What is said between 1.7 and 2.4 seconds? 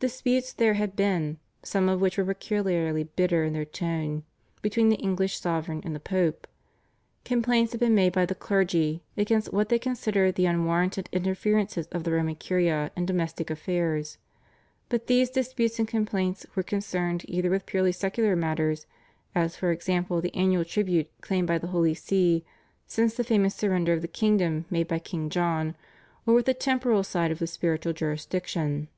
of which were